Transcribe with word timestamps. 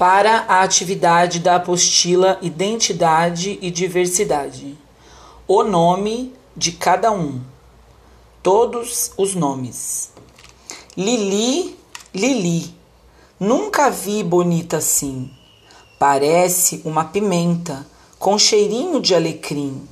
para 0.00 0.46
a 0.48 0.62
atividade 0.62 1.40
da 1.40 1.56
apostila 1.56 2.38
Identidade 2.40 3.58
e 3.60 3.70
Diversidade. 3.70 4.74
O 5.46 5.62
nome 5.62 6.32
de 6.56 6.72
cada 6.72 7.12
um. 7.12 7.42
Todos 8.42 9.12
os 9.18 9.34
nomes. 9.34 10.10
Lili, 10.96 11.76
Lili. 12.14 12.74
Nunca 13.38 13.90
vi 13.90 14.22
bonita 14.22 14.78
assim. 14.78 15.30
Parece 15.98 16.80
uma 16.82 17.04
pimenta 17.04 17.86
com 18.18 18.38
cheirinho 18.38 19.02
de 19.02 19.14
alecrim. 19.14 19.86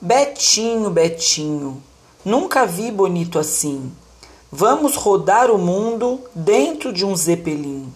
Betinho, 0.00 0.90
Betinho. 0.90 1.82
Nunca 2.24 2.64
vi 2.64 2.88
bonito 2.92 3.40
assim. 3.40 3.90
Vamos 4.52 4.94
rodar 4.94 5.50
o 5.50 5.58
mundo 5.58 6.20
dentro 6.32 6.92
de 6.92 7.04
um 7.04 7.16
zeppelin. 7.16 7.92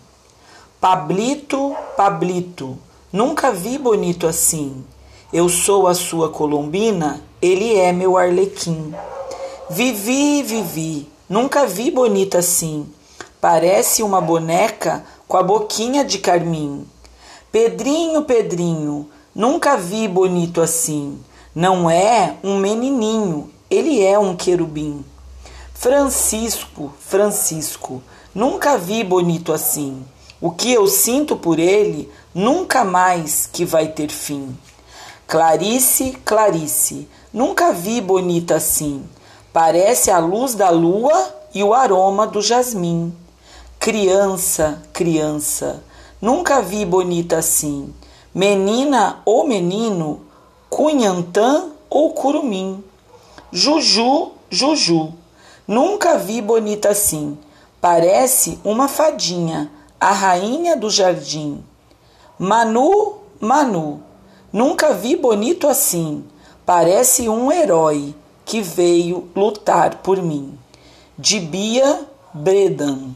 Pablito, 0.81 1.75
Pablito, 1.97 2.79
nunca 3.13 3.51
vi 3.51 3.77
bonito 3.77 4.29
assim. 4.29 4.85
Eu 5.33 5.49
sou 5.49 5.89
a 5.89 5.95
sua 5.95 6.29
colombina, 6.29 7.21
ele 7.43 7.75
é 7.75 7.93
meu 7.93 8.17
arlequim. 8.17 8.95
Vivi, 9.69 10.41
vivi, 10.45 11.09
nunca 11.29 11.67
vi 11.67 11.91
bonita 11.91 12.39
assim. 12.39 12.87
Parece 13.41 14.05
uma 14.05 14.21
boneca 14.21 15.05
com 15.27 15.37
a 15.37 15.43
boquinha 15.43 16.05
de 16.05 16.19
carmim. 16.19 16.87
Pedrinho, 17.51 18.23
Pedrinho, 18.23 19.09
nunca 19.35 19.77
vi 19.77 20.07
bonito 20.07 20.61
assim. 20.61 21.19
Não 21.53 21.91
é 21.91 22.37
um 22.45 22.57
menininho, 22.57 23.51
ele 23.69 24.01
é 24.01 24.17
um 24.17 24.37
querubim. 24.37 25.05
Francisco, 25.75 26.93
Francisco, 27.01 28.01
nunca 28.33 28.79
vi 28.79 29.03
bonito 29.03 29.53
assim. 29.53 30.05
O 30.41 30.53
que 30.53 30.73
eu 30.73 30.87
sinto 30.87 31.37
por 31.37 31.59
ele 31.59 32.09
nunca 32.33 32.85
mais 32.85 33.49
que 33.53 33.65
vai 33.65 33.89
ter 33.89 34.09
fim. 34.09 34.57
Clarice, 35.27 36.17
Clarice, 36.25 37.09
nunca 37.33 37.73
vi 37.73 38.01
bonita 38.01 38.55
assim. 38.55 39.05
Parece 39.53 40.13
a 40.13 40.21
luz 40.21 40.55
da 40.55 40.71
lua 40.71 41.35
e 41.53 41.65
o 41.65 41.75
aroma 41.75 42.25
do 42.25 42.41
jasmim. 42.41 43.13
Criança, 43.81 44.81
criança, 44.93 45.83
nunca 46.23 46.63
vi 46.63 46.85
bonita 46.85 47.39
assim. 47.39 47.93
Menina 48.33 49.21
ou 49.25 49.45
menino, 49.45 50.21
cunhantã 50.71 51.73
ou 51.91 52.13
curumim. 52.13 52.85
Juju, 53.51 54.31
Juju, 54.49 55.13
nunca 55.67 56.17
vi 56.17 56.41
bonita 56.41 56.91
assim. 56.91 57.37
Parece 57.81 58.61
uma 58.63 58.87
fadinha 58.87 59.69
a 60.01 60.13
rainha 60.13 60.77
do 60.77 60.91
jardim. 60.91 61.63
Manu, 62.39 63.17
Manu, 63.41 64.01
nunca 64.53 64.95
vi 64.95 65.17
bonito 65.17 65.67
assim. 65.67 66.25
Parece 66.65 67.29
um 67.29 67.51
herói 67.51 68.15
que 68.45 68.61
veio 68.61 69.29
lutar 69.35 69.97
por 69.97 70.23
mim. 70.23 70.59
De 71.19 71.41
Bia 71.41 72.07
Bredan. 72.33 73.15